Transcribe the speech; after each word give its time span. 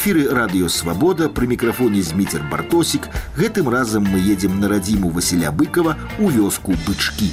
эфіры 0.00 0.22
радыёвабода 0.32 1.26
пры 1.36 1.46
мікрафоне 1.48 2.00
зміцер 2.00 2.44
бартосік 2.48 3.10
гэтым 3.36 3.68
разам 3.68 4.06
мы 4.08 4.22
едзем 4.24 4.56
на 4.56 4.70
радзіму 4.72 5.10
Васіля 5.12 5.50
быкова 5.52 5.92
у 6.16 6.30
вёску 6.32 6.72
бычкі. 6.86 7.28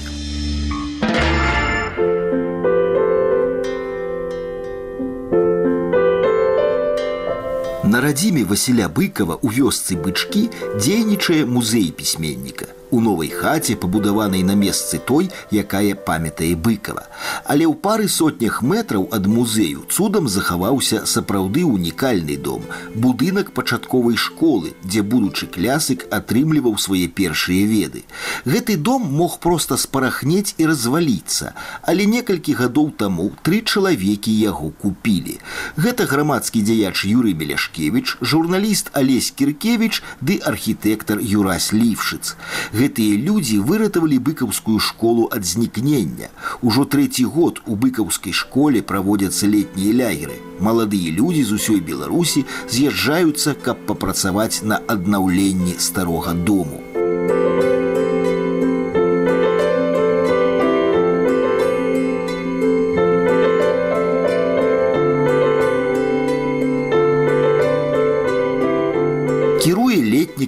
На 7.88 8.04
радзіме 8.04 8.44
Васіля 8.44 8.92
быкова 8.92 9.40
у 9.40 9.48
вёсцы 9.48 9.96
бычкі 9.96 10.50
дзейнічае 10.76 11.46
музей 11.48 11.96
пісьменніка 11.96 12.68
у 12.94 13.02
новай 13.02 13.30
хаце 13.30 13.76
пабудаванай 13.76 14.44
на 14.46 14.54
месцы 14.54 15.00
той 15.02 15.30
якая 15.60 15.96
памятае 16.10 16.54
быкова 16.66 17.08
але 17.54 17.66
ў 17.66 17.74
пары 17.86 18.06
сотнях 18.16 18.60
метраў 18.72 19.08
ад 19.18 19.26
музею 19.36 19.86
цудам 19.90 20.30
захаваўся 20.34 21.02
сапраўды 21.14 21.64
унікальны 21.70 22.38
дом 22.48 22.68
будынак 23.06 23.50
пачатковай 23.58 24.20
школы 24.26 24.74
дзе 24.84 25.02
будучы 25.14 25.50
клясык 25.56 26.06
атрымліваў 26.18 26.78
свае 26.86 27.08
першыя 27.22 27.66
веды 27.72 28.04
гэты 28.46 28.78
дом 28.90 29.10
мог 29.22 29.40
просто 29.48 29.80
спарахнець 29.86 30.54
і 30.62 30.70
разваліцца 30.70 31.56
але 31.82 32.06
некалькі 32.14 32.54
гадоў 32.62 32.94
таму 33.02 33.28
тры 33.42 33.64
чалавекі 33.66 34.38
яго 34.44 34.70
купілі 34.86 35.40
гэта 35.82 36.06
грамадскі 36.14 36.62
дзяяч 36.70 37.10
юрый 37.10 37.34
меляшкевич 37.42 38.22
журналіст 38.22 38.94
алесь 38.94 39.34
кіркевич 39.34 40.04
ды 40.22 40.38
архітэктар 40.54 41.26
юрась 41.34 41.74
лівшыц 41.74 42.38
гэтыя 42.78 43.18
людзі 43.18 43.60
выратавалі 43.60 44.18
быкаўскую 44.20 44.80
школу 44.80 45.28
ад 45.32 45.46
знікнення. 45.46 46.30
Ужо 46.62 46.86
трэці 46.86 47.26
год 47.26 47.62
у 47.66 47.76
быкаўскай 47.76 48.34
школе 48.34 48.82
праводзяцца 48.82 49.48
летнія 49.48 49.94
лягеры. 50.04 50.40
Маладыя 50.60 51.12
людзі 51.12 51.44
з 51.44 51.60
усёй 51.60 51.80
Беларусі 51.82 52.46
з'язджаюцца, 52.70 53.56
каб 53.60 53.86
папрацаваць 53.90 54.64
на 54.64 54.80
аднаўленні 54.88 55.76
старога 55.78 56.34
дому. 56.34 56.87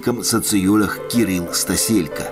летнікам 0.00 0.22
сацыёлях 0.24 0.98
Кірыл 1.12 1.52
Стаселька. 1.52 2.30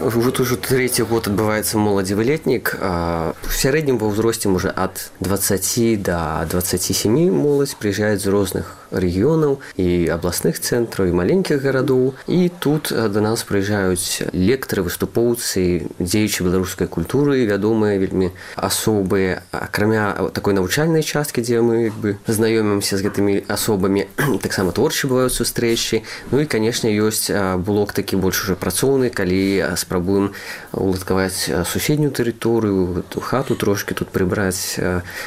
Вот 0.00 0.40
уже 0.40 0.56
третий 0.56 1.04
год 1.04 1.26
отбывается 1.26 1.78
молодевый 1.78 2.26
летник. 2.26 2.76
В 2.80 3.34
среднем 3.50 3.98
во 3.98 4.08
возрасте 4.08 4.48
уже 4.48 4.68
от 4.68 5.10
20 5.20 6.02
до 6.02 6.46
27 6.50 7.30
молодь 7.30 7.76
приезжает 7.76 8.20
из 8.20 8.26
разных 8.26 8.75
рэгіёнаў 8.92 9.58
і 9.80 9.88
абласных 10.12 10.60
цэнтраў 10.60 11.08
і 11.08 11.16
маленькіх 11.16 11.64
гарадоў 11.64 12.14
і 12.28 12.40
тут 12.60 12.92
да 12.92 13.20
нас 13.24 13.42
прыязджаюць 13.48 14.28
лектары 14.36 14.84
выступоўцы 14.84 15.88
дзеючы 15.98 16.44
беларускай 16.44 16.86
культуры 16.86 17.44
вядомыя 17.48 17.96
вельмі 17.96 18.30
асобы 18.56 19.40
акрамя 19.50 20.30
такой 20.36 20.54
навучальнай 20.54 21.02
часткі 21.02 21.40
дзе 21.40 21.64
мы 21.64 21.90
бы 21.90 22.16
знаёмімся 22.28 23.00
з 23.00 23.08
гэтымі 23.08 23.34
асобамі 23.48 24.06
таксама 24.44 24.76
творчы 24.76 25.08
бываюць 25.08 25.32
сустрэчы 25.32 26.04
ну 26.30 26.44
і 26.44 26.46
канешне 26.46 26.92
ёсць 26.92 27.32
блок 27.64 27.96
такі 27.96 28.20
больш 28.20 28.44
уже 28.44 28.56
працоўны 28.56 29.08
калі 29.08 29.72
спрабуем 29.80 30.36
уладкаваць 30.72 31.48
суседнюю 31.64 32.12
тэрыторыю 32.12 33.04
хату 33.24 33.56
трошки 33.56 33.94
тут 33.94 34.12
прыбраць 34.12 34.76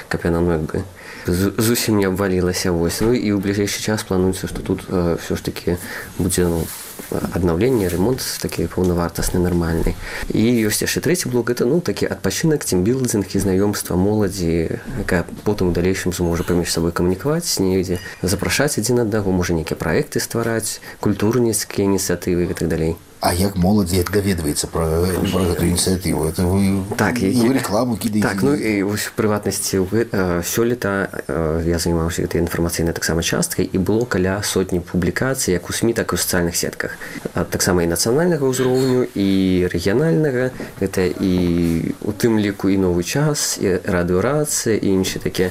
каб 0.07 0.19
яна 0.23 0.41
ну 0.41 0.51
як 0.53 0.65
бы 0.69 0.85
зусім 1.29 1.97
не 1.97 2.07
абвалілася 2.07 2.71
вось 2.71 3.01
ну 3.01 3.13
і 3.13 3.29
ў 3.33 3.39
бліжэйшы 3.41 3.81
час 3.81 4.03
плануецца 4.03 4.47
што 4.47 4.61
тут 4.61 4.85
э, 4.89 5.17
все 5.21 5.35
ж 5.35 5.41
таки 5.43 5.77
будзе 6.17 6.45
ну 6.49 6.65
аднаўленне 7.11 7.89
ремонт 7.89 8.23
такі 8.41 8.67
паўнавартасны 8.71 9.39
нармальны 9.41 9.93
і 10.33 10.43
ёсць 10.65 10.81
яшчэ 10.81 11.03
трэці 11.05 11.29
блок 11.29 11.49
это 11.53 11.65
ну 11.69 11.81
такі 11.81 12.09
адпачынак 12.09 12.65
цімбілдзінг 12.65 13.29
і 13.29 13.41
знаёмства 13.41 13.95
моладзі 13.99 14.81
якая 14.99 15.25
потым 15.43 15.69
у 15.69 15.75
далейшым 15.75 16.13
зможа 16.13 16.43
паміж 16.43 16.71
сабой 16.71 16.91
камунікаваць 16.91 17.59
недзе 17.59 17.99
запрашаць 18.21 18.77
адзін 18.81 19.05
аднаго 19.05 19.31
можа 19.31 19.53
нейкія 19.53 19.77
праекты 19.77 20.19
ствараць 20.19 20.81
культурніцкія 20.99 21.85
ініцыятывы 21.85 22.49
і 22.49 22.57
так 22.57 22.69
далей 22.69 22.95
А 23.25 23.33
як 23.33 23.55
моладзі 23.57 24.03
даведваецца 24.05 24.67
пра, 24.69 24.85
пра 25.17 25.43
гэту 25.49 25.65
ініцыятыву 25.65 26.29
это 26.29 26.45
вы 26.45 26.85
так 26.93 27.17
і 27.25 27.33
рекламу 27.57 27.97
кідаеце 27.97 28.27
так 28.27 28.43
ну 28.45 28.53
і 28.53 28.85
вось 28.85 29.09
прыватнасці 29.17 29.81
сёлета 30.45 31.09
я 31.65 31.79
займаўся 31.81 32.21
гэтай 32.21 32.45
інфармацыйнай 32.45 32.93
таксама 32.93 33.25
часткай 33.25 33.65
і 33.65 33.81
было 33.81 34.05
каля 34.05 34.43
сотні 34.45 34.77
публікацый 34.77 35.57
як 35.57 35.65
у 35.69 35.73
сМ 35.73 35.97
так 35.97 36.13
і 36.13 36.15
у 36.15 36.21
сацыяльных 36.21 36.53
сетках 36.53 37.01
таксама 37.49 37.81
і 37.81 37.89
нацыянальнага 37.89 38.45
ўзроўню 38.45 39.09
і 39.17 39.29
рэгіянальнага 39.73 40.53
гэта 40.77 41.09
і 41.09 41.33
у 42.05 42.13
тым 42.13 42.37
ліку 42.37 42.69
і 42.69 42.77
новы 42.77 43.01
час 43.01 43.57
і 43.57 43.81
радыорацыя 43.89 44.77
і 44.77 45.01
іншыя 45.01 45.17
такія 45.17 45.49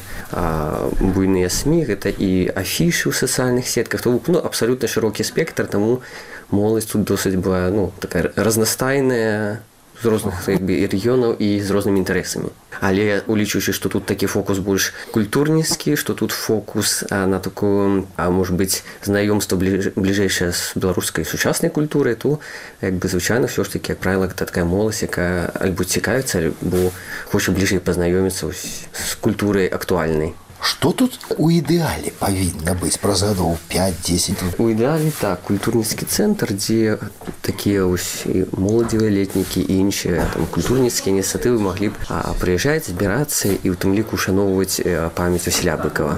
буйныя 1.03 1.51
сМ 1.51 1.83
гэта 1.91 2.15
і 2.15 2.55
афішы 2.55 3.11
ў 3.11 3.19
сацыяльных 3.19 3.67
сетках 3.67 4.07
то 4.07 4.15
ну 4.15 4.39
абсалютна 4.39 4.87
шырокі 4.87 5.27
спектр 5.27 5.67
таму 5.67 6.07
моладзь 6.51 6.87
тут 6.87 7.05
досыць 7.05 7.37
была 7.37 7.71
ну 7.71 7.93
такая 8.01 8.33
разнастайная 8.37 9.63
з 10.03 10.07
розных 10.07 10.45
бы 10.61 10.75
рэгіёнаў 10.91 11.37
і 11.39 11.61
з 11.63 11.71
рознымі 11.71 12.03
інтарэсамі 12.03 12.51
але 12.81 13.23
улічваючы 13.31 13.73
што 13.73 13.89
тут 13.89 14.07
такі 14.07 14.27
фокус 14.27 14.59
больш 14.59 14.93
культурніцкі 15.15 15.97
што 15.97 16.15
тут 16.15 16.33
фокус 16.33 17.05
на 17.11 17.39
такую 17.39 18.07
а 18.17 18.31
может 18.31 18.57
быть 18.57 18.83
знаёмства 19.03 19.57
бліжэйшае 19.57 20.53
з 20.53 20.75
беларускай 20.75 21.25
сучаснай 21.25 21.71
культурай 21.71 22.15
то 22.15 22.41
як 22.83 22.99
бы 22.99 23.09
звычайна 23.09 23.47
ўсё 23.47 23.65
ж 23.65 23.79
таки 23.79 23.95
як 23.95 24.03
правіла 24.03 24.27
гэта 24.27 24.45
такая 24.45 24.65
моладзь 24.65 25.07
якая 25.07 25.55
альбо 25.55 25.85
цікавіцца 25.85 26.43
альбо 26.43 26.91
хоча 27.31 27.55
бліжэй 27.55 27.79
пазнаёміцца 27.79 28.51
з 28.51 29.15
культурай 29.23 29.71
актуальнай 29.71 30.35
Што 30.65 30.93
тут 30.97 31.19
у 31.37 31.51
ідэале 31.53 32.09
павінна 32.17 32.73
быць 32.81 32.97
праз 33.01 33.21
гадоў 33.25 33.57
5-10 33.73 34.61
у 34.61 34.69
ідэале 34.73 35.13
так 35.17 35.45
культурніцкі 35.45 36.09
цэнтр 36.09 36.57
дзе 36.57 36.97
такія 37.45 37.85
вось 37.85 38.25
моладзевыя 38.57 39.13
летнікі 39.13 39.61
і 39.61 39.77
іншыя 39.85 40.25
там 40.33 40.49
культурніцкія 40.57 41.13
ініцыятывы 41.17 41.61
маглі 41.61 41.93
б 41.93 42.21
прыязджаць 42.41 42.89
збірацца 42.89 43.53
і 43.53 43.69
ў 43.69 43.77
тым 43.77 43.93
ліку 43.93 44.17
ушаноўваць 44.17 44.81
памяць 45.21 45.45
у 45.45 45.53
сялябыкава 45.53 46.17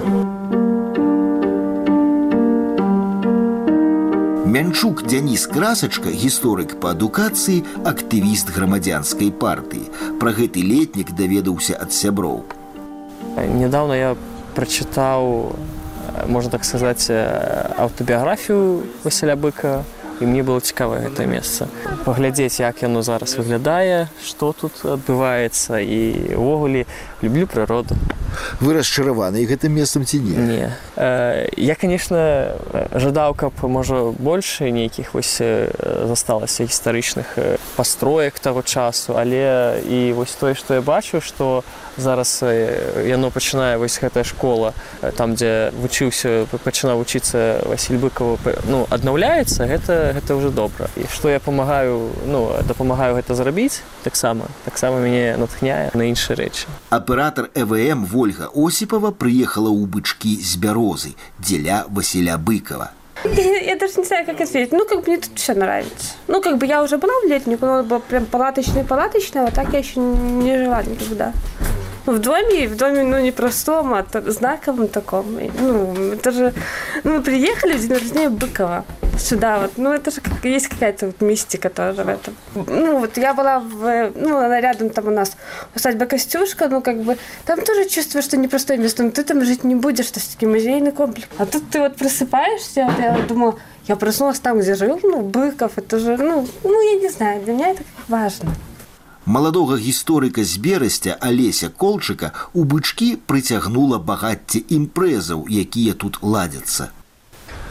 Мянчук 4.47 5.03
Дзяніс 5.03 5.43
красачка 5.51 6.07
гісторык 6.07 6.79
па 6.79 6.95
адукацыі 6.95 7.67
актывіст 7.83 8.55
грамадзянскай 8.55 9.35
партыі 9.43 9.91
пра 10.23 10.31
гэты 10.39 10.63
летнік 10.63 11.11
даведаўся 11.19 11.75
ад 11.75 11.91
сяброў 11.91 12.47
Недавно 13.37 13.93
я 13.93 14.15
прачытаў 14.55 15.53
можна 16.27 16.51
так 16.51 16.65
сказаць 16.65 17.11
аўтабіяграфію 17.11 18.83
Васіля 19.03 19.35
быка 19.35 19.83
і 20.21 20.25
мне 20.25 20.43
было 20.43 20.59
цікава 20.61 20.97
гэта 21.05 21.29
месца 21.29 21.67
паглядзець 22.05 22.59
як 22.59 22.81
яно 22.81 23.01
зараз 23.05 23.37
выглядае 23.37 24.09
што 24.25 24.53
тут 24.53 24.73
адбываецца 24.81 25.77
і 25.81 26.33
увогуле 26.33 26.85
люблю 27.21 27.45
прыроду 27.45 27.97
вы 28.61 28.73
расчараваны 28.73 29.45
гэтым 29.45 29.77
месцам 29.77 30.05
ці 30.05 30.19
не 30.19 30.35
не 30.37 30.65
э, 30.95 31.49
я 31.57 31.75
конечно 31.75 32.57
жадаў 32.93 33.35
каб 33.35 33.53
можа 33.61 34.13
больше 34.17 34.71
нейкіх 34.71 35.13
вось 35.13 35.37
засталася 35.37 36.65
гістарычных 36.65 37.37
пастроек 37.75 38.39
таго 38.39 38.61
часу 38.65 39.13
але 39.17 39.81
і 39.85 40.13
вось 40.17 40.33
тое 40.33 40.55
што 40.55 40.73
я 40.73 40.81
бачу 40.81 41.21
што 41.21 41.63
зараз 41.97 42.43
яно 43.05 43.31
пачынае 43.33 43.77
вось 43.77 43.97
гэтая 43.99 44.23
школа 44.23 44.73
там 45.17 45.33
дзе 45.35 45.73
вучыўся 45.81 46.45
пачынаў 46.51 47.01
вучыцца 47.01 47.63
Васіль 47.65 47.97
быкова 47.97 48.37
ну 48.69 48.85
аднаўляецца 48.89 49.65
гэта 49.65 50.13
гэта 50.13 50.37
ўжо 50.37 50.53
добра 50.53 50.87
і 50.95 51.09
што 51.11 51.29
я 51.29 51.39
памагаю 51.39 52.13
ну 52.25 52.53
дапамагаю 52.67 53.17
гэта 53.17 53.35
зрабіць 53.35 53.81
таксама 54.03 54.45
таксама 54.65 55.01
мяне 55.01 55.35
натхняе 55.37 55.89
на 55.93 56.05
іншыя 56.05 56.37
рэчы 56.37 56.69
аператор 56.89 57.49
эвм 57.55 58.05
ольга 58.13 58.53
осипова 58.53 59.11
прыехала 59.11 59.73
ў 59.73 59.89
бычкі 59.89 60.37
з 60.37 60.61
бярозы 60.61 61.17
дзеля 61.41 61.85
Васіля 61.89 62.37
быкова 62.37 62.93
Я 63.66 63.76
даже 63.76 63.94
не 63.98 64.04
знаю, 64.04 64.26
как 64.26 64.40
ответить. 64.40 64.72
Ну, 64.72 64.84
как 64.84 65.00
бы 65.00 65.04
мне 65.06 65.18
тут 65.18 65.38
все 65.38 65.54
нравится. 65.54 66.14
Ну, 66.28 66.40
как 66.40 66.58
бы 66.58 66.66
я 66.66 66.82
уже 66.82 66.98
была 66.98 67.12
в 67.24 67.28
летнику, 67.28 67.66
но 67.66 67.82
было 67.82 67.98
прям 68.00 68.26
палаточное-палаточное, 68.26 69.44
вот 69.44 69.54
так 69.54 69.72
я 69.72 69.78
еще 69.78 70.00
не 70.00 70.58
жила 70.58 70.82
никогда. 70.82 71.32
В 72.06 72.18
доме, 72.18 72.66
в 72.66 72.76
доме, 72.76 73.04
ну, 73.04 73.20
не 73.20 73.30
простом, 73.30 73.94
а 73.94 74.04
знаковом 74.26 74.88
таком. 74.88 75.38
Ну, 75.60 76.12
это 76.12 76.32
же... 76.32 76.52
Ну, 77.04 77.14
мы 77.14 77.22
приехали 77.22 77.74
в 77.74 77.80
день 77.80 77.92
рождения 77.92 78.28
Быкова 78.28 78.84
сюда. 79.21 79.59
Вот. 79.59 79.71
Ну, 79.77 79.91
это 79.91 80.11
же 80.11 80.21
как, 80.21 80.43
есть 80.45 80.67
какая-то 80.67 81.07
вот 81.07 81.21
мистика 81.21 81.69
тоже 81.69 82.03
в 82.03 82.09
этом. 82.09 82.35
Ну, 82.55 82.99
вот 82.99 83.17
я 83.17 83.33
была 83.33 83.59
в... 83.59 84.11
Ну, 84.15 84.37
она 84.37 84.61
рядом 84.61 84.89
там 84.89 85.07
у 85.07 85.11
нас 85.11 85.35
усадьба 85.75 86.05
Костюшка, 86.05 86.67
ну, 86.69 86.81
как 86.81 87.01
бы... 87.01 87.17
Там 87.45 87.61
тоже 87.61 87.89
чувствуешь, 87.89 88.25
что 88.25 88.37
непростое 88.37 88.79
место, 88.79 89.03
но 89.03 89.11
ты 89.11 89.23
там 89.23 89.43
жить 89.43 89.63
не 89.63 89.75
будешь, 89.75 90.11
то 90.11 90.19
есть 90.19 90.41
музейный 90.41 90.91
комплекс. 90.91 91.27
А 91.37 91.45
тут 91.45 91.69
ты 91.69 91.79
вот 91.79 91.95
просыпаешься, 91.95 92.85
вот 92.85 92.99
я 92.99 93.17
думала, 93.27 93.55
я 93.87 93.95
проснулась 93.95 94.39
там, 94.39 94.59
где 94.59 94.75
жил, 94.75 94.99
ну, 95.03 95.21
Быков, 95.21 95.73
это 95.77 95.99
же, 95.99 96.17
ну, 96.17 96.47
ну, 96.63 96.93
я 96.93 96.99
не 96.99 97.09
знаю, 97.09 97.43
для 97.43 97.53
меня 97.53 97.69
это 97.69 97.83
важно. 98.07 98.51
Маладога 99.27 99.75
гісторыка 99.75 100.45
з 100.45 100.55
берасця 100.55 101.17
Алеся 101.19 101.67
Колчыка 101.67 102.31
у 102.55 102.63
бычкі 102.63 103.19
прыцягнула 103.27 103.99
багацце 103.99 104.63
імпрэзаў, 104.71 105.51
якія 105.51 105.99
тут 105.99 106.23
ладзяцца. 106.23 106.95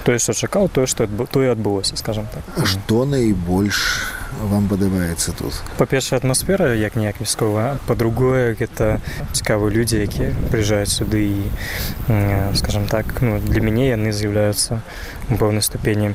Тое, 0.05 0.19
што 0.23 0.33
чакаў, 0.33 0.69
тое, 0.69 0.87
што 0.87 1.05
адбу... 1.05 1.27
тое 1.27 1.51
адбылося, 1.51 1.97
скажем 1.97 2.29
так. 2.31 2.67
Што 2.67 3.05
найбольш 3.05 4.07
вам 4.43 4.69
падабаецца 4.69 5.33
тут? 5.33 5.59
Па-першая 5.79 6.21
атмасфера 6.21 6.75
як 6.75 6.95
ніяк 6.97 7.19
мясковая, 7.21 7.79
па-другое 7.87 8.55
гэта 8.55 9.01
цікавыя 9.33 9.73
людзі, 9.75 10.03
якія 10.03 10.31
прыязджаюць 10.53 10.93
сюды 10.93 11.23
і 11.27 11.51
скажем 12.55 12.87
так, 12.87 13.19
ну, 13.21 13.41
для 13.41 13.61
мяне 13.61 13.91
яны 13.91 14.13
з'яўляюцца 14.13 14.83
у 15.31 15.35
пэўнай 15.41 15.63
ступені 15.63 16.15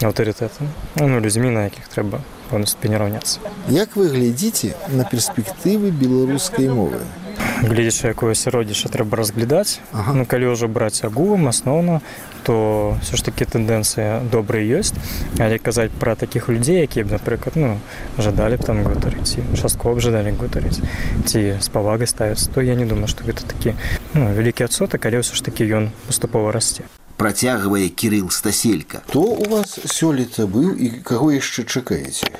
аўтарытэтам 0.00 0.68
ну, 0.96 1.20
людзьмі, 1.20 1.50
на 1.50 1.68
якіх 1.68 1.88
трэба 1.90 2.22
пэўнай 2.50 2.70
ступені 2.70 2.96
раўняцца. 2.96 3.40
Як 3.68 3.96
вы 3.96 4.08
глядзіце 4.08 4.74
на 4.94 5.04
перспектывы 5.04 5.90
беларускай 5.90 6.68
мовы? 6.68 7.02
гледзячы 7.62 8.12
якое 8.14 8.32
асяроддзіша 8.32 8.88
трэба 8.92 9.18
разглядаць 9.18 9.80
ага. 9.92 10.14
ну 10.14 10.24
калі 10.24 10.54
ўжо 10.54 10.68
браць 10.68 11.02
агулам 11.04 11.48
асноўна 11.48 12.00
то 12.46 12.96
все 13.02 13.16
ж 13.16 13.24
таки 13.24 13.44
тэндэнцыя 13.44 14.22
добрая 14.30 14.62
ёсць 14.64 14.94
але 15.38 15.58
казаць 15.58 15.90
пра 15.90 16.14
такіх 16.14 16.48
людзей 16.48 16.82
якія 16.86 17.04
б 17.04 17.18
напрыклад 17.18 17.58
ну 17.58 17.78
жадалі 18.18 18.56
б 18.56 18.64
там 18.64 18.84
гутарыць 18.86 19.36
часткова 19.58 20.00
жадалі 20.00 20.32
гутарыць 20.38 20.80
ці 21.26 21.58
з 21.60 21.68
павагай 21.68 22.06
ставіцца 22.06 22.50
то 22.54 22.62
я 22.62 22.78
не 22.78 22.86
думаю 22.86 23.08
што 23.08 23.26
гэта 23.26 23.42
такі 23.44 23.74
ну, 24.14 24.32
вялікі 24.32 24.64
адсотак 24.70 25.04
але 25.06 25.20
ўсё 25.20 25.34
ж 25.34 25.44
такі 25.44 25.66
ён 25.68 25.90
паступова 26.06 26.54
расце 26.54 26.86
працягвае 27.18 27.88
кирилл 27.88 28.30
стаселька 28.30 29.02
то 29.10 29.20
у 29.20 29.44
вас 29.50 29.74
сёлета 29.84 30.46
быў 30.46 30.78
і 30.78 31.02
каго 31.02 31.34
яшчэ 31.34 31.66
чакаеце 31.66 32.30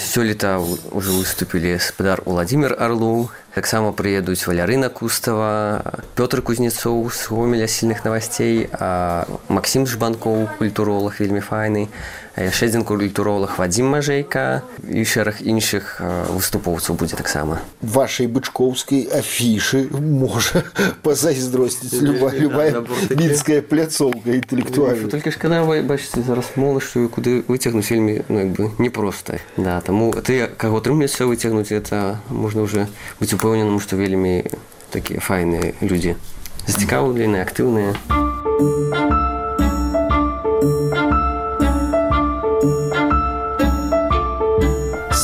сёлета 0.00 0.56
уже 0.90 1.12
выступілі 1.12 1.76
спадар 1.78 2.22
владимир 2.24 2.72
орлоў 2.80 3.28
таксама 3.54 3.92
прыедуць 3.92 4.46
валярына 4.46 4.88
кустава 4.88 5.80
пётр 6.14 6.42
кузнецоў 6.42 7.08
з 7.10 7.32
гомеля 7.32 7.66
сильных 7.66 8.04
новостей 8.04 8.68
Макссім 9.48 9.86
жбанкоў 9.86 10.48
культуролог 10.58 11.20
вельмі 11.20 11.40
файны 11.40 11.88
яшчэ 12.36 12.68
адзін 12.68 12.84
культуролог 12.84 13.56
вадзім 13.56 13.88
мажейка 13.96 14.60
і 14.84 15.00
шэраг 15.08 15.40
іншых 15.40 16.04
выступоўцаў 16.36 17.00
будзе 17.00 17.16
таксама 17.16 17.64
вашай 17.80 18.28
бычкоўскай 18.28 19.08
афішы 19.08 19.88
можа 19.96 20.60
пазайздросціць 21.00 21.96
люба 22.04 22.28
любая 22.36 22.84
мінская 23.16 23.64
пляцоўка 23.64 24.36
інтэлектуальна 24.36 25.08
только 25.08 25.32
шкада 25.32 25.64
бачыце 25.64 26.20
зараз 26.20 26.52
мола 26.60 26.84
што 26.84 27.08
куды 27.08 27.40
выцягнуць 27.48 27.88
вельмі 27.88 28.20
ну, 28.28 28.44
як 28.44 28.52
бы 28.52 28.68
непроста 28.76 29.40
да 29.56 29.80
таму 29.80 30.12
ты 30.12 30.44
каго 30.60 30.84
атрымлецца 30.84 31.24
выцягнуць 31.24 31.72
это 31.72 32.20
можна 32.28 32.68
уже 32.68 32.84
быць 33.16 33.32
упэўненым 33.40 33.80
што 33.80 33.96
вельмі 33.96 34.44
такія 34.92 35.20
файныя 35.24 35.72
людзі 35.80 36.16
зацікаўленыя 36.66 37.46
актыўныя 37.46 37.96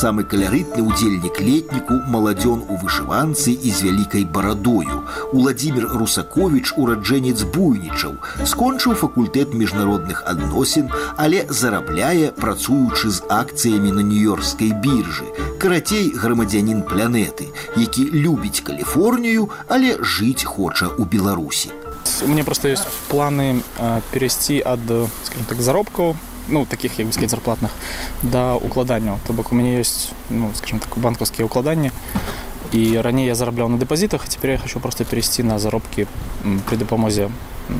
самы 0.03 0.25
калярытны 0.27 0.83
удзельнік 0.83 1.37
летніку 1.39 1.95
маладзён 2.11 2.65
у 2.67 2.75
вышыванцы 2.81 3.53
і 3.55 3.69
з 3.71 3.87
вялікай 3.87 4.25
барадою 4.25 4.97
уладзімир 5.31 5.85
русакович 6.01 6.73
ураджэнец 6.75 7.47
буйнічаў 7.55 8.17
скончыў 8.43 8.97
факультэт 8.99 9.55
міжнародных 9.55 10.25
адносін 10.27 10.91
але 11.15 11.45
зарабляе 11.47 12.33
працуючы 12.41 13.15
з 13.15 13.23
акцыямі 13.31 13.95
на 13.95 14.03
нью-йоркскай 14.03 14.75
біржы 14.83 15.29
карацей 15.57 16.11
грамадзянін 16.15 16.81
планеты 16.81 17.47
які 17.77 18.09
любіць 18.11 18.59
каліфорнію 18.59 19.49
але 19.67 19.97
жыць 20.01 20.43
хоча 20.43 20.87
у 20.87 21.05
беларусі 21.05 21.71
мне 22.27 22.43
просто 22.43 22.69
есть 22.69 22.87
планы 23.09 23.61
перейсці 24.11 24.61
ад 24.65 24.85
скажем 25.23 25.45
так 25.47 25.61
заробкаў 25.61 26.15
ну, 26.47 26.65
таких, 26.65 26.99
як 26.99 27.07
бы 27.07 27.13
сказать, 27.13 27.29
зарплатных, 27.29 27.71
до 28.21 28.55
укладання. 28.55 29.19
То 29.27 29.33
бок 29.33 29.51
у 29.51 29.55
меня 29.55 29.79
есть, 29.79 30.11
ну, 30.29 30.51
скажем 30.55 30.79
так, 30.79 30.97
банковские 30.97 31.45
укладания. 31.45 31.91
И 32.71 32.97
ранее 32.97 33.27
я 33.27 33.35
зарабатывал 33.35 33.69
на 33.69 33.77
депозитах, 33.77 34.23
а 34.25 34.27
теперь 34.27 34.51
я 34.51 34.57
хочу 34.57 34.79
просто 34.79 35.05
перейти 35.05 35.43
на 35.43 35.59
заработки 35.59 36.07
при 36.67 36.75
допомозе, 36.75 37.29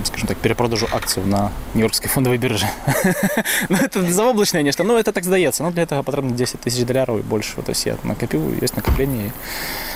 скажем 0.03 0.27
так, 0.27 0.37
перепродажу 0.37 0.87
акций 0.91 1.23
на 1.25 1.51
Нью-Йоркской 1.73 2.09
фондовой 2.09 2.37
бирже. 2.37 2.67
ну, 3.69 3.77
это 3.77 4.11
заоблачное 4.11 4.61
нечто, 4.61 4.83
но 4.83 4.99
это 4.99 5.11
так 5.11 5.23
сдается. 5.23 5.63
Но 5.63 5.71
для 5.71 5.83
этого 5.83 6.03
потребно 6.03 6.31
10 6.31 6.61
тысяч 6.61 6.85
долларов 6.85 7.19
и 7.19 7.21
больше. 7.21 7.55
То 7.63 7.71
есть 7.71 7.85
я 7.85 7.97
накопил, 8.03 8.53
есть 8.61 8.75
накопление. 8.75 9.29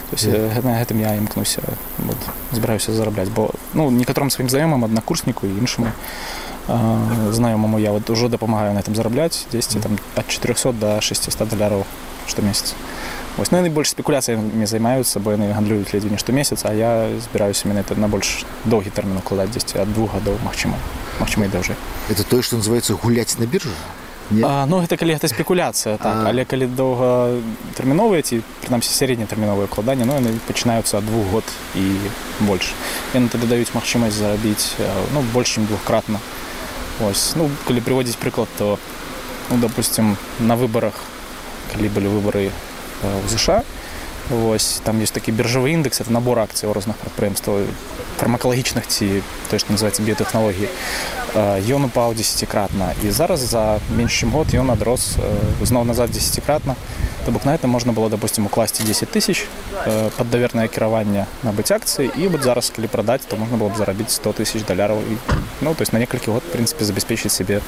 То 0.10 0.16
есть 0.16 0.26
yeah. 0.26 0.66
на 0.66 0.82
этом 0.82 1.00
я 1.00 1.16
імкнуся, 1.16 1.62
вот, 1.98 2.18
збираюся 2.52 2.94
заробляти. 2.94 3.30
Бо 3.30 3.52
ну, 3.74 3.92
некоторым 3.92 4.30
своим 4.30 4.50
знайомым, 4.50 4.84
однокурснику 4.84 5.48
і 5.48 5.50
іншому 5.60 5.88
знайомому 7.30 7.80
я 7.80 7.92
вот 7.92 8.10
уже 8.10 8.30
допомагаю 8.30 8.74
на 8.74 8.80
этом 8.80 8.96
заробляць 8.96 9.46
10 9.52 9.82
там 9.82 9.98
от 10.16 10.28
400 10.28 10.72
до 10.72 11.02
600 11.02 11.48
доляраў 11.48 11.86
штомесяц 12.28 12.76
Вось, 13.37 13.51
ну, 13.51 13.61
найбольш 13.61 13.91
спекуляцыямі 13.91 14.67
займаюцца 14.67 15.21
бо 15.21 15.33
яны 15.33 15.53
гандлююць 15.57 15.93
ледзьве 15.93 16.11
не 16.11 16.19
штомесяц 16.19 16.65
а 16.65 16.75
я 16.75 17.09
збіраюся 17.17 17.69
мене 17.69 17.81
это 17.81 17.97
на 17.97 18.09
больш 18.09 18.45
доўгі 18.65 18.91
тэрмін 18.91 19.19
укладаць 19.19 19.51
10 19.51 19.77
ад 19.77 19.95
двух 19.95 20.13
гадоў 20.13 20.37
магчыма 20.45 20.77
магчыма 21.21 21.47
і 21.47 21.49
даўжэй 21.49 21.77
это 22.11 22.25
тое 22.29 22.43
што 22.43 22.57
называется 22.57 22.95
гуляць 22.95 23.39
на 23.39 23.47
биржу 23.47 23.73
А, 24.45 24.65
ну 24.65 24.81
гэта 24.81 24.97
калі 24.97 25.13
гэта 25.13 25.29
спекуляцыя 25.29 25.99
так. 25.99 26.25
А... 26.25 26.29
але 26.29 26.45
калі 26.45 26.65
доўгатэрміновыя 26.67 28.23
ці 28.23 28.41
прынамсі 28.65 28.89
сярэднетэрміновыя 28.97 29.69
укладанні 29.69 30.05
ну 30.09 30.17
яны 30.17 30.39
пачынаюцца 30.49 30.99
ад 31.01 31.05
двух 31.05 31.27
год 31.33 31.45
і 31.77 31.85
больш 32.49 32.73
яны 33.13 33.29
тады 33.29 33.49
даюць 33.49 33.75
магчымасць 33.75 34.17
зарабіць 34.17 34.77
ну 35.13 35.21
больш 35.33 35.57
чым 35.57 35.67
двухкратна 35.67 36.21
Ось. 37.01 37.33
Ну, 37.37 37.49
калі 37.67 37.81
прыводзіць 37.81 38.21
прыклад, 38.21 38.49
то 38.59 38.79
ну, 39.51 39.57
допустим, 39.57 40.17
на 40.39 40.57
выбарах, 40.57 40.95
калі 41.73 41.89
былі 41.89 42.09
выбары 42.13 42.51
ў 43.04 43.28
ЗША, 43.30 43.64
Вось, 44.30 44.82
там 44.84 45.00
ёсць 45.00 45.16
такі 45.16 45.32
біржавы 45.32 45.72
індекс 45.72 46.04
это 46.04 46.12
набор 46.12 46.40
акцый 46.44 46.68
у 46.68 46.74
розных 46.76 47.00
прадпрыемстваў 47.00 47.64
фармакалагічных 48.20 48.84
ці 48.84 49.24
тое 49.48 49.56
што 49.56 49.72
называется 49.72 50.04
біятэхналогіі 50.04 50.68
ён 51.72 51.88
упаў 51.88 52.12
десятикратна 52.12 52.92
і 53.08 53.12
зараз 53.16 53.40
за 53.40 53.80
менш 53.88 54.12
чым 54.12 54.36
год 54.36 54.52
ён 54.52 54.68
адрос 54.76 55.16
зноў 55.64 55.88
назад 55.88 56.12
десятикратна 56.12 56.76
то 57.24 57.32
бок 57.32 57.48
на 57.48 57.56
это 57.56 57.72
можна 57.72 57.96
было 57.96 58.10
допустим 58.10 58.52
укласці 58.52 58.84
10 58.84 59.08
тысяч 59.16 59.48
под 60.18 60.28
давернае 60.30 60.68
кіраванне 60.68 61.24
набыць 61.48 61.72
акцыі 61.72 62.12
і 62.12 62.28
вот 62.28 62.44
зараз 62.44 62.68
калі 62.76 62.92
прадаць 62.92 63.24
то 63.24 63.40
можна 63.40 63.56
было 63.56 63.72
б 63.72 63.80
зарабіць 63.80 64.12
100 64.12 64.44
тысяч 64.44 64.68
даляраў 64.68 65.00
і 65.00 65.16
ну 65.62 65.72
то 65.72 65.88
есть 65.88 65.94
на 65.94 66.04
некалькі 66.04 66.36
год 66.36 66.44
прынцыпе 66.52 66.84
забяспечыць 66.84 67.32
сябе 67.32 67.62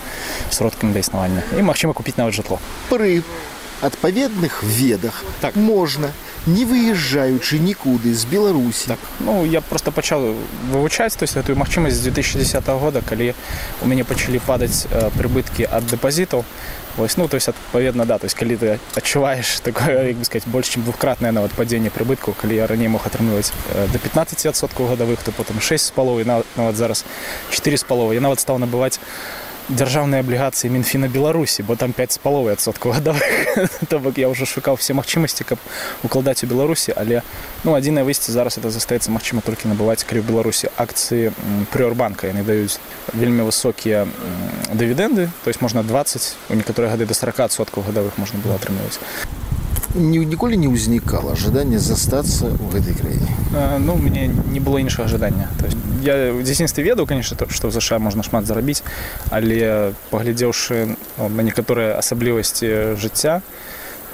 сродкам 0.51 0.91
для 0.91 0.99
існавання 0.99 1.43
і 1.55 1.63
магчыма 1.63 1.95
купіць 1.95 2.19
нават 2.19 2.35
жытло 2.35 2.59
пры 2.91 3.23
адпаведных 3.81 4.63
ведах 4.63 5.23
так 5.41 5.55
можна 5.55 6.11
не 6.47 6.65
выязджаючы 6.65 7.59
нікуды 7.59 8.13
з 8.13 8.25
беларусі 8.25 8.95
так 8.95 8.99
ну 9.19 9.45
я 9.45 9.61
просто 9.61 9.91
пачаў 9.91 10.35
вывучаць 10.71 11.15
то 11.15 11.23
есть 11.23 11.35
эту 11.35 11.55
магчымасць 11.55 11.99
2010 11.99 12.67
года 12.79 13.01
калі 13.01 13.33
у 13.81 13.87
мяне 13.87 14.03
пачалі 14.03 14.39
падаць 14.39 14.87
э, 14.91 15.09
прыбыткі 15.17 15.67
ад 15.69 15.85
дэпазітаў 15.87 16.45
вось 16.97 17.17
ну 17.17 17.27
то 17.27 17.35
есть 17.35 17.49
адпаведна 17.49 18.05
да 18.05 18.17
то 18.17 18.25
есть 18.25 18.35
калі 18.35 18.55
ты 18.55 18.79
адчуваеш 18.95 19.59
такое 19.59 20.07
як 20.07 20.17
бы 20.17 20.25
сказать 20.25 20.47
больш 20.47 20.67
чым 20.67 20.83
двухкратнае 20.83 21.31
нават 21.31 21.51
падзенне 21.51 21.89
прыбытку 21.89 22.33
калі 22.33 22.55
я 22.55 22.67
раней 22.67 22.87
мог 22.87 23.05
атрымліваць 23.05 23.51
э, 23.75 23.87
до 23.91 23.99
15соткаў 23.99 24.87
гадавых 24.87 25.23
то 25.23 25.31
потым 25.31 25.59
6 25.59 25.85
з 25.85 25.91
паловы 25.91 26.25
нават, 26.25 26.45
нават 26.55 26.75
зараз 26.75 27.05
4 27.51 27.77
з 27.77 27.83
паловы 27.83 28.15
я 28.15 28.21
нават 28.21 28.39
стаў 28.39 28.59
набываць 28.59 28.99
дзяржаўныя 29.68 30.20
аблігацыі 30.20 30.68
мінфіна 30.68 31.08
беларусі 31.08 31.62
бо 31.62 31.76
там 31.76 31.92
5 31.92 32.12
з 32.12 32.18
паловы 32.18 32.52
адсоткаў 32.52 32.92
гадавых 33.00 33.24
то 33.88 33.98
бок 33.98 34.18
я 34.20 34.28
ўжо 34.28 34.44
шукаў 34.44 34.76
все 34.76 34.92
магчымасці 34.92 35.44
каб 35.48 35.58
укладаць 36.04 36.44
у 36.44 36.46
беларусі 36.46 36.92
але 36.92 37.22
ну 37.64 37.72
адзінае 37.72 38.04
выйсце 38.04 38.28
зараз 38.32 38.60
это 38.60 38.68
застаецца 38.68 39.08
магчыма 39.08 39.40
толькі 39.40 39.72
набываць 39.72 40.04
калі 40.04 40.20
ў 40.20 40.28
беларусі 40.28 40.68
акцыі 40.76 41.32
прыорбанка 41.72 42.28
яны 42.28 42.44
даюць 42.44 42.76
вельмі 43.16 43.48
высокія 43.48 44.04
дывідэнды 44.68 45.32
то 45.44 45.48
есть 45.48 45.64
можна 45.64 45.82
20 45.82 46.52
у 46.52 46.54
некаторыя 46.60 46.92
гады 46.92 47.08
да 47.08 47.16
40соткаў 47.16 47.88
гадавых 47.88 48.20
можна 48.20 48.44
было 48.44 48.60
атрымліваць 48.60 49.00
ніколі 49.94 50.56
не 50.56 50.68
ўзнікала 50.68 51.32
ожидание 51.32 51.78
застаться 51.78 52.50
в 52.50 52.74
этой 52.74 52.94
краіне? 52.94 53.28
Ну 53.78 53.94
у 53.94 53.98
мяне 53.98 54.30
не 54.50 54.60
было 54.60 54.78
іншага 54.78 55.06
ожидання 55.06 55.48
то 55.60 55.66
есть 55.66 55.76
я 56.02 56.32
в 56.32 56.42
дзяцінстве 56.42 56.84
ведаў 56.84 57.06
конечно 57.06 57.36
то 57.36 57.46
што 57.48 57.68
ў 57.68 57.72
ЗША 57.80 57.98
можна 57.98 58.22
шмат 58.22 58.46
зарабіць 58.46 58.82
але 59.30 59.92
паглядзеўшы 60.10 60.96
ну, 61.18 61.28
на 61.28 61.42
некаторыя 61.42 61.98
асаблівасці 61.98 62.98
жыцця 62.98 63.42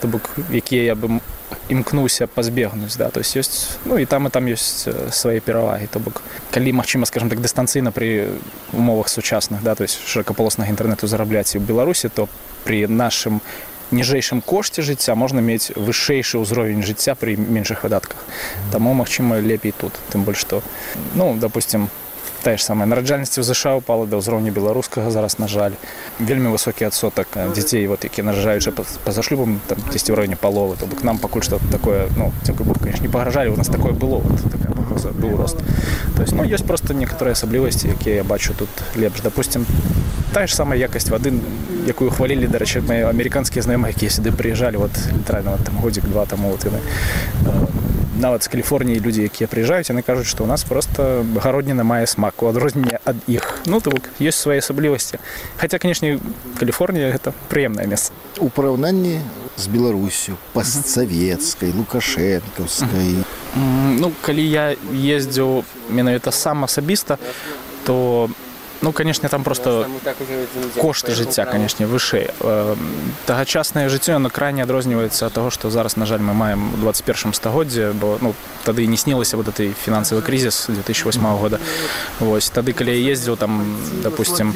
то 0.01 0.09
бок 0.09 0.31
якія 0.51 0.85
я 0.85 0.95
бы 0.95 1.21
імкнуўся 1.69 2.27
пазбегнуць 2.27 2.97
да 2.97 3.11
то 3.11 3.21
есть 3.21 3.37
ёсць 3.37 3.79
ну 3.85 3.99
і 3.99 4.05
там 4.05 4.27
і 4.27 4.31
там 4.31 4.47
ёсць 4.47 4.89
свае 5.11 5.41
перавагі. 5.41 5.87
То 5.87 5.99
бок 5.99 6.23
калі 6.51 6.73
магчыма 6.73 7.07
скажем 7.07 7.31
так 7.31 7.41
дыстанцыйна 7.41 7.93
пры 7.93 8.29
умовах 8.73 9.09
сучасных 9.09 9.63
да 9.63 9.75
то 9.75 9.83
есть 9.83 9.99
шырокаполоснага 10.07 10.71
інтэрнэту 10.71 11.07
зарабляць 11.07 11.55
і 11.55 11.59
ў 11.59 11.65
беларусі 11.65 12.09
то 12.09 12.29
при 12.65 12.87
нашым 12.87 13.41
ніжэйшым 13.92 14.42
кошце 14.42 14.82
жыцця 14.82 15.16
можна 15.16 15.42
мець 15.46 15.70
вышэйшы 15.76 16.42
ўзровень 16.42 16.82
жыцця 16.82 17.14
пры 17.16 17.36
меншых 17.38 17.84
выдатках 17.84 18.18
таму 18.72 18.94
магчыма 18.94 19.40
лепей 19.40 19.74
тут 19.78 19.94
тым 20.10 20.24
больш 20.26 20.42
што 20.42 20.64
ну 21.14 21.38
допустим 21.38 21.90
тая 22.46 22.58
ж 22.58 22.64
самая 22.64 22.86
нараджальнасць 22.86 23.38
у 23.38 23.44
ЗША 23.44 23.76
упала 23.78 24.06
да 24.06 24.18
ўзроўню 24.22 24.54
беларускага 24.54 25.10
зараз 25.10 25.38
на 25.42 25.48
жаль 25.48 25.74
вельмі 26.20 26.54
высокі 26.54 26.86
адсотак 26.86 27.28
э, 27.36 27.50
дзяцей 27.54 27.86
вот 27.88 28.06
які 28.06 28.22
нараджаюцца 28.22 28.70
па-за 28.72 29.22
шлюбам 29.26 29.62
там 29.66 29.82
дзесьці 29.90 30.14
ў 30.14 30.18
раёне 30.18 30.38
паловы 30.38 30.78
то 30.78 30.86
бок 30.86 31.02
нам 31.02 31.18
пакуль 31.18 31.42
што 31.42 31.58
такое 31.74 32.06
ну 32.18 32.30
дзякуй 32.46 32.66
бог 32.66 32.78
конечно 32.78 33.02
не 33.02 33.10
пагражалі 33.10 33.50
у 33.50 33.58
нас 33.58 33.68
такое 33.68 33.94
было 33.94 34.22
вот, 34.22 34.42
такая 34.46 34.79
пагроза 35.00 35.10
быў 35.10 35.38
рост 35.38 35.58
то 36.16 36.22
есть 36.22 36.34
ну 36.34 36.44
ёсць 36.44 36.66
просто 36.66 36.94
некаторыя 36.94 37.34
асаблівасці 37.34 37.88
якія 37.96 38.22
я 38.22 38.24
бачу 38.24 38.54
тут 38.54 38.70
лепш 38.96 39.22
допустим 39.22 39.66
тая 40.34 40.48
ж 40.48 40.56
самая 40.56 40.80
якасць 40.80 41.10
вады 41.10 41.34
якую 41.88 42.12
хвалілі 42.12 42.48
дарэчы 42.48 42.82
мои 42.82 43.06
амерыканскія 43.08 43.64
знаёмыя 43.64 43.96
якія 43.96 44.12
сюды 44.12 44.36
прыязджалі 44.36 44.78
вот 44.78 44.92
літаральна 45.14 45.52
вот, 45.52 45.64
там 45.64 45.78
годзік 45.78 46.06
два 46.06 46.26
таму 46.26 46.50
вот 46.52 46.66
яны 46.66 46.82
э, 47.46 47.86
нават 48.20 48.44
з 48.44 48.48
каліфорніі 48.48 49.00
людзі 49.00 49.28
якія 49.28 49.48
прыязджаюць 49.48 49.92
яны 49.92 50.02
кажуць 50.02 50.28
што 50.28 50.44
ў 50.44 50.48
нас 50.48 50.64
просто 50.64 51.26
гародніна 51.36 51.84
мае 51.84 52.08
смак 52.08 52.44
у 52.44 52.48
адрозненне 52.48 53.00
ад 53.06 53.16
іх 53.28 53.64
ну 53.66 53.80
то 53.80 53.92
бок 53.92 54.10
ёсць 54.20 54.40
свае 54.40 54.60
асаблівасці 54.60 55.20
хаця 55.58 55.80
канешне 55.80 56.20
каліфорнія 56.60 57.12
гэта 57.12 57.36
прыемнае 57.52 57.88
месца 57.88 58.12
у 58.40 58.50
параўнанні 58.50 59.20
з 59.60 59.68
беларусю 59.70 60.38
постсавецкай 60.54 61.72
лукашэнкаўскай 61.72 63.16
М, 63.56 63.98
ну 64.02 64.12
калі 64.22 64.44
я 64.50 64.76
ездзіў 64.94 65.64
менавіта 65.90 66.32
сам 66.32 66.64
асабіста 66.64 67.18
то 67.86 68.30
ну 68.82 68.92
канешне 68.92 69.30
там 69.30 69.44
просто 69.44 69.88
кошты 70.78 71.16
жыцця 71.16 71.46
канешне 71.46 71.88
вышэй 71.88 72.30
Э, 72.42 72.76
тагачаснае 73.26 73.90
жыццё 73.90 74.14
яно 74.14 74.30
крайне 74.30 74.64
адрозніваецца 74.64 75.26
ад 75.28 75.34
таго 75.34 75.50
што 75.50 75.70
зараз 75.74 75.98
на 75.98 76.06
жаль 76.06 76.22
мы 76.22 76.34
маем 76.34 76.74
у 76.74 76.78
21 76.78 77.34
стагоддзе 77.34 77.92
бо 77.92 78.18
ну 78.22 78.36
тады 78.66 78.86
не 78.86 78.98
снілася 78.98 79.38
вот 79.38 79.48
этой 79.48 79.74
фінансавы 79.74 80.22
крызіс 80.22 80.68
2008 80.70 81.26
года 81.38 81.60
вось 82.20 82.50
тады 82.50 82.74
калі 82.74 82.94
я 82.94 83.14
ездзіў 83.14 83.38
там 83.38 83.78
допустим 84.04 84.54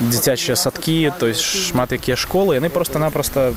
дзіцячыя 0.00 0.56
садкі 0.56 1.12
то 1.18 1.26
есть 1.28 1.42
шмат 1.42 1.92
якія 1.92 2.16
школы 2.16 2.58
яны 2.58 2.70
просто-напросто 2.70 3.54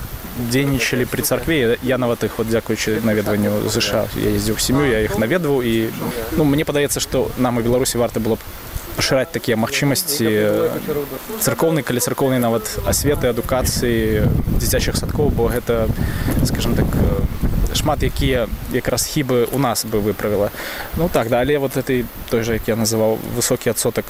дзейнічалі 0.51 1.05
пры 1.05 1.23
царкве 1.23 1.77
я 1.81 1.97
нават 1.97 2.23
іх 2.23 2.37
вот 2.37 2.47
дзякуючы 2.47 3.01
наведванню 3.01 3.65
ЗША 3.65 4.07
я 4.15 4.29
ездзіў 4.35 4.59
сям'ю 4.59 4.85
я 4.85 5.01
іх 5.01 5.17
наведваў 5.17 5.63
і 5.63 5.89
ну 6.37 6.43
мне 6.43 6.65
падаецца 6.65 6.99
што 6.99 7.31
нам 7.37 7.57
у 7.57 7.61
беларусі 7.61 7.97
варта 7.97 8.19
было 8.19 8.35
б 8.35 8.39
пашыраць 8.95 9.31
такія 9.31 9.57
магчымасці 9.57 10.27
царкоўнай 11.39 11.83
калі 11.83 11.99
царкоўнай 11.99 12.39
нават 12.43 12.67
асветы 12.85 13.31
адукацыі 13.31 14.27
дзіцячых 14.59 14.99
садкоў 14.99 15.31
бо 15.31 15.47
гэта 15.47 15.87
скажем 16.45 16.75
так 16.75 16.85
э, 16.95 17.44
шмат 17.75 18.03
якія 18.03 18.47
якраз 18.71 19.05
хібы 19.05 19.47
у 19.51 19.59
нас 19.59 19.85
бы 19.85 19.99
выправіла 19.99 20.51
ну 20.97 21.09
так 21.09 21.29
да 21.29 21.39
але 21.39 21.57
вот 21.57 21.77
этой 21.77 22.05
той 22.29 22.43
же 22.43 22.53
як 22.53 22.67
я 22.67 22.75
называў 22.75 23.17
высокі 23.35 23.69
адсотак 23.69 24.05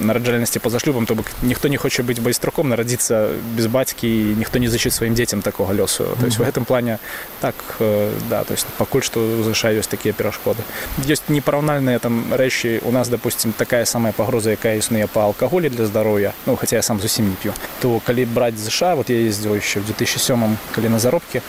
нараджальнасці 0.00 0.58
па-за 0.58 0.78
шлюбам 0.78 1.06
то 1.06 1.14
бок 1.14 1.26
ніхто 1.42 1.68
не 1.68 1.76
хоча 1.76 2.02
быць 2.02 2.20
байструком 2.20 2.68
нарадзіцца 2.68 3.28
без 3.56 3.66
бацькі 3.66 4.06
і 4.06 4.34
ніхто 4.38 4.58
не 4.58 4.68
зачыць 4.68 4.94
сваім 4.94 5.14
дзецям 5.14 5.42
такога 5.42 5.72
лёсу 5.74 6.04
то 6.20 6.26
есть 6.26 6.38
в 6.38 6.42
гэтым 6.42 6.64
плане 6.64 6.98
так 7.40 7.54
э, 7.80 8.12
да 8.30 8.44
то 8.44 8.52
есть 8.54 8.66
пакуль 8.78 9.02
што 9.02 9.42
заша 9.42 9.72
ёсць 9.72 9.90
такія 9.90 10.14
перашкоды 10.14 10.62
ёсць 11.06 11.28
непараўнальныя 11.28 11.98
там 11.98 12.34
рэчы 12.34 12.80
у 12.84 12.92
нас 12.92 13.08
допустим 13.08 13.52
такая 13.52 13.84
самая 13.84 14.12
пагроза 14.12 14.50
якая 14.50 14.76
існуе 14.78 15.06
па 15.06 15.24
алкаголі 15.24 15.68
для 15.68 15.86
здароўя 15.86 16.32
ну 16.46 16.56
хаця 16.56 16.76
я 16.76 16.82
сам 16.82 17.00
зусім 17.00 17.30
не 17.30 17.36
п'ю 17.36 17.52
то 17.80 18.00
калі 18.06 18.24
браць 18.24 18.58
ЗША 18.58 18.94
вот 18.94 19.10
я 19.10 19.18
ездзіў 19.28 19.56
еще 19.56 19.80
в 19.80 19.86
2007 19.86 20.56
калі 20.74 20.88
на 20.88 20.98
заробкі 20.98 21.42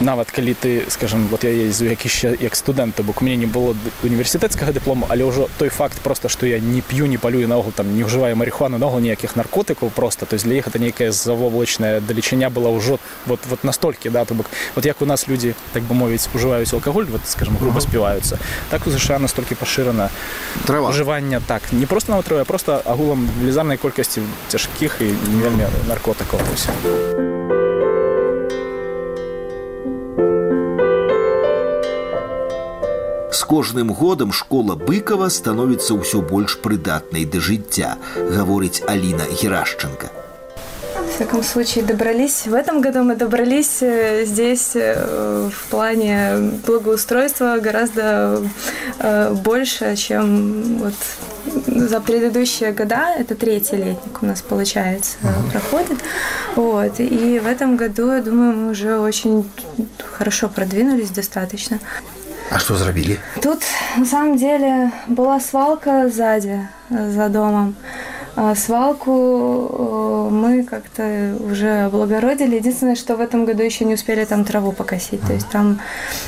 нават 0.00 0.30
калі 0.30 0.54
ты 0.54 0.84
скажем 0.88 1.28
вот 1.28 1.44
я 1.44 1.50
ездзу 1.50 1.86
як 1.86 2.04
яшчэ 2.04 2.36
як 2.40 2.56
студэнт 2.56 3.00
бок 3.02 3.22
мне 3.22 3.36
не 3.36 3.46
было 3.46 3.76
універсітэцкага 4.02 4.72
дыплому 4.72 5.06
але 5.08 5.24
ўжо 5.24 5.48
той 5.58 5.68
факт 5.68 5.98
просто 6.00 6.28
што 6.28 6.46
я 6.46 6.58
не 6.58 6.80
п'ю 6.80 7.06
не 7.06 7.18
палюю 7.18 7.48
наогул 7.48 7.72
там 7.72 7.94
не 7.96 8.02
ўжываю 8.04 8.36
марихуану 8.36 8.78
наогул 8.78 9.00
ніякіх 9.00 9.36
наркотыкаў 9.36 9.90
просто. 9.90 10.26
То 10.26 10.34
есть 10.34 10.44
для 10.44 10.54
іх 10.54 10.66
это 10.66 10.78
нейкая 10.78 11.12
завоблачная 11.12 12.00
далечыня 12.00 12.50
была 12.50 12.70
ўжо 12.70 12.98
вот 13.26 13.40
вот 13.46 13.64
настолькі 13.64 14.10
да 14.10 14.24
то 14.24 14.34
бок. 14.34 14.46
Вот 14.74 14.84
як 14.84 15.02
у 15.02 15.06
нас 15.06 15.28
людзі 15.28 15.54
так 15.72 15.82
бы 15.82 15.94
мовіць 15.94 16.28
ужываюць 16.34 16.72
алкаголь 16.74 17.04
вот 17.04 17.20
скажем 17.26 17.56
грубо 17.56 17.80
співаюцца 17.80 18.38
так 18.70 18.86
у 18.86 18.90
ЗША 18.90 19.18
настолькі 19.18 19.54
пашырана 19.54 20.10
трава. 20.66 20.90
ужывання 20.90 21.40
так 21.46 21.62
не 21.72 21.86
просто 21.86 22.12
на 22.12 22.22
трое 22.22 22.44
просто 22.44 22.82
агулам 22.84 23.28
велізарнай 23.40 23.76
колькасці 23.76 24.22
цяжкіх 24.48 24.98
і 25.00 25.04
не 25.04 25.42
вельмі 25.42 25.66
наркотыкаў 25.88 26.40
вось. 26.50 27.33
кожным 33.53 33.93
годам 33.93 34.31
школа 34.31 34.75
быкова 34.75 35.29
становіцца 35.29 35.97
ўсё 35.97 36.21
больш 36.21 36.57
прыдатнай 36.65 37.25
да 37.25 37.39
жыцця 37.39 37.97
гаворыць 38.15 38.81
Аліна 38.87 39.25
Герашченко 39.41 40.09
В 41.09 41.21
всяком 41.21 41.43
случае, 41.43 41.83
добрались. 41.83 42.47
В 42.47 42.53
этом 42.53 42.81
году 42.81 43.03
мы 43.03 43.15
добрались 43.15 43.81
э, 43.81 44.23
здесь 44.25 44.71
э, 44.75 45.49
в 45.51 45.69
плане 45.69 46.53
благоустройства 46.65 47.57
гораздо 47.59 48.41
э, 48.99 49.33
больше, 49.33 49.97
чем 49.97 50.77
вот 50.77 50.93
за 51.67 51.99
предыдущие 51.99 52.71
года. 52.71 53.15
Это 53.17 53.35
третий 53.35 53.75
летник 53.75 54.21
у 54.21 54.25
нас, 54.25 54.41
получается, 54.41 55.17
проходит. 55.51 55.97
Вот. 56.55 56.99
И 56.99 57.41
в 57.43 57.47
этом 57.47 57.75
году, 57.75 58.11
я 58.11 58.21
думаю, 58.21 58.55
мы 58.55 58.71
уже 58.71 58.97
очень 58.97 59.49
хорошо 60.17 60.47
продвинулись 60.47 61.09
достаточно. 61.09 61.79
А 62.50 62.58
што 62.58 62.76
зрабілі 62.76 63.18
Тут 63.42 63.62
на 63.96 64.06
самом 64.06 64.36
деле 64.36 64.90
была 65.08 65.40
свалка 65.40 66.08
сзади, 66.08 66.60
э, 66.90 67.10
за 67.10 67.28
домом. 67.28 67.74
А 68.36 68.54
свалку 68.56 69.10
э, 69.70 70.28
мы 70.34 70.64
как-то 70.64 71.36
уже 71.40 71.84
облагородили. 71.84 72.56
Единственное, 72.56 72.96
что 72.96 73.14
в 73.16 73.20
этом 73.20 73.44
году 73.44 73.62
еще 73.62 73.84
не 73.84 73.94
успели 73.94 74.24
там 74.24 74.44
траву 74.44 74.72
покосить. 74.72 75.20
То 75.22 75.32
есть 75.32 75.48
там 75.50 75.80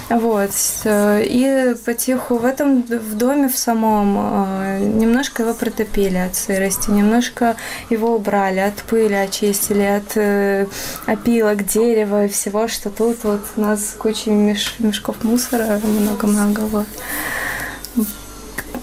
вот. 0.09 0.51
И 0.87 1.75
потиху 1.85 2.37
в 2.37 2.45
этом 2.45 2.83
в 2.83 3.15
доме 3.17 3.49
в 3.49 3.59
самом 3.59 4.17
э, 4.19 4.79
немножко 4.81 5.43
его 5.43 5.55
протопили 5.55 6.19
от 6.19 6.37
сырости, 6.37 6.91
немножко 6.91 7.57
его 7.91 8.15
убрали, 8.15 8.61
от 8.61 8.77
пыли 8.77 9.15
очистили, 9.15 9.83
от 9.83 10.17
э, 10.17 10.67
опилок, 11.07 11.67
дерева 11.67 12.27
и 12.27 12.29
всего, 12.29 12.69
что 12.69 12.91
тут 12.91 13.25
вот 13.25 13.41
у 13.57 13.61
нас 13.61 13.97
куча 13.99 14.31
меш- 14.31 14.75
мешков 14.79 15.25
мусора 15.25 15.81
много-много. 15.83 16.61
Вот. 16.61 16.87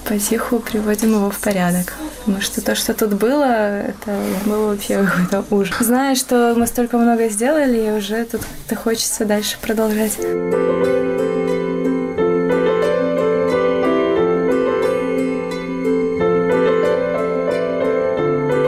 Потиху 0.05 0.59
приводим 0.59 1.13
его 1.13 1.29
в 1.29 1.39
порядок. 1.39 1.93
Потому 2.22 2.40
что 2.42 2.60
то, 2.64 2.74
что 2.74 2.94
тут 2.94 3.14
было, 3.14 3.80
это 3.80 4.20
было 4.44 4.68
вообще 4.68 5.04
какой-то 5.04 5.44
ужас. 5.50 5.76
Зная, 5.80 6.14
что 6.14 6.54
мы 6.56 6.66
столько 6.66 6.98
много 6.98 7.28
сделали, 7.28 7.88
и 7.88 7.90
уже 7.90 8.24
тут 8.24 8.42
как-то 8.42 8.76
хочется 8.76 9.24
дальше 9.24 9.56
продолжать. 9.60 10.16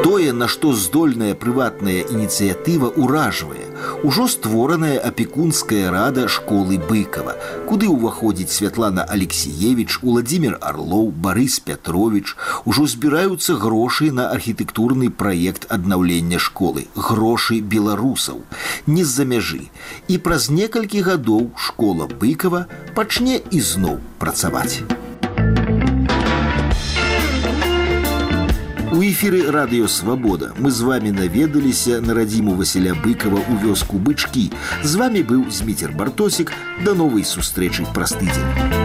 Тое, 0.02 0.32
на 0.32 0.48
што 0.48 0.72
здольная 0.72 1.34
прыватная 1.34 2.02
ініцыятыва 2.02 2.92
ўражвае. 2.96 3.63
Ужо 4.04 4.26
створаная 4.28 4.98
апекунская 4.98 5.90
рада 5.90 6.28
школы 6.28 6.78
быкова, 6.78 7.36
куды 7.68 7.88
ўваходзіць 7.88 8.52
Святлана 8.52 9.04
Алексеевич, 9.04 9.98
Уладзімир 10.02 10.58
Арлоў, 10.60 11.10
Барыс 11.10 11.60
Пятрович, 11.60 12.36
ужо 12.64 12.86
збіраюцца 12.86 13.56
грошы 13.60 14.10
на 14.12 14.30
архітэктурны 14.30 15.10
праект 15.10 15.66
аднаўлення 15.68 16.38
школы, 16.38 16.88
грошы 16.94 17.60
беларусаў, 17.60 18.42
не 18.86 19.04
з-за 19.04 19.24
мяжы. 19.24 19.68
І 20.08 20.18
праз 20.18 20.50
некалькі 20.50 21.04
гадоў 21.04 21.50
школа 21.56 22.08
быкова 22.08 22.66
пачне 22.94 23.40
ізноў 23.50 24.00
працаваць. 24.18 24.80
эфіры 29.14 29.46
радыёвабода 29.50 30.52
мы 30.58 30.70
з 30.70 30.80
вами 30.82 31.10
наведаліся 31.10 32.00
на 32.00 32.14
радзіму 32.14 32.58
Васіля 32.58 32.98
быкова 32.98 33.38
ў 33.38 33.62
вёску 33.62 34.02
бычкі. 34.02 34.50
З 34.82 34.92
вами 34.98 35.22
быў 35.22 35.46
зміцер 35.46 35.94
бартосік 35.94 36.50
да 36.82 36.94
новай 36.98 37.22
сустрэчы 37.22 37.86
праз 37.94 38.18
тыдзень. 38.18 38.83